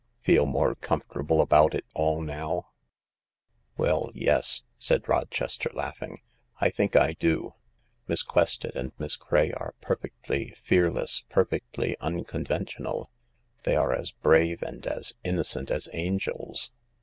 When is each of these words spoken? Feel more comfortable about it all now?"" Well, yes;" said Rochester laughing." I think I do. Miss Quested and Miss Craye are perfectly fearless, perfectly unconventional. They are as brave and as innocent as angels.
Feel 0.23 0.47
more 0.47 0.73
comfortable 0.73 1.41
about 1.41 1.75
it 1.75 1.85
all 1.93 2.21
now?"" 2.21 2.69
Well, 3.77 4.09
yes;" 4.15 4.63
said 4.79 5.07
Rochester 5.07 5.69
laughing." 5.75 6.21
I 6.59 6.71
think 6.71 6.95
I 6.95 7.13
do. 7.13 7.53
Miss 8.07 8.23
Quested 8.23 8.75
and 8.75 8.93
Miss 8.97 9.15
Craye 9.15 9.51
are 9.53 9.75
perfectly 9.79 10.55
fearless, 10.57 11.23
perfectly 11.29 11.95
unconventional. 11.99 13.11
They 13.61 13.75
are 13.75 13.93
as 13.93 14.09
brave 14.09 14.63
and 14.63 14.87
as 14.87 15.17
innocent 15.23 15.69
as 15.69 15.87
angels. 15.93 16.71